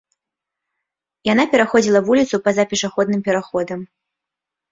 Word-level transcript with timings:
Яна 1.31 1.43
пераходзіла 1.51 2.01
вуліцу 2.09 2.35
па-за 2.47 2.65
пешаходным 2.71 3.21
пераходам. 3.27 3.79